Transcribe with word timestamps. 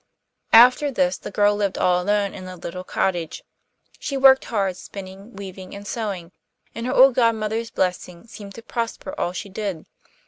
After 0.55 0.89
this 0.89 1.19
the 1.19 1.29
girl 1.29 1.55
lived 1.55 1.77
all 1.77 2.01
alone 2.01 2.33
in 2.33 2.45
the 2.45 2.55
little 2.57 2.83
cottage. 2.83 3.43
She 3.99 4.17
worked 4.17 4.45
hard, 4.45 4.75
spinning, 4.75 5.35
weaving, 5.35 5.75
and 5.75 5.85
sewing, 5.85 6.31
and 6.73 6.87
her 6.87 6.91
old 6.95 7.13
godmother's 7.13 7.69
blessing 7.69 8.25
seemed 8.25 8.55
to 8.55 8.63
prosper 8.63 9.13
all 9.15 9.31
she 9.31 9.49
did. 9.49 9.85